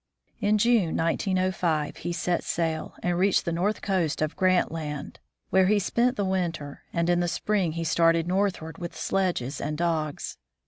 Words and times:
In 0.39 0.57
June, 0.57 0.97
1905, 0.97 1.97
he 1.97 2.11
set 2.11 2.43
sail, 2.43 2.95
and 3.03 3.19
reached 3.19 3.45
the 3.45 3.51
north 3.51 3.83
coast 3.83 4.19
of 4.23 4.35
Grant 4.35 4.71
Land, 4.71 5.19
where 5.51 5.67
he 5.67 5.77
spent 5.77 6.15
the 6.17 6.25
winter, 6.25 6.81
and 6.91 7.07
in 7.07 7.19
the 7.19 7.27
spring 7.27 7.73
he 7.73 7.83
started 7.83 8.27
northward 8.27 8.79
with 8.79 8.97
sledges 8.97 9.61
and 9.61 9.77
dogs. 9.77 10.39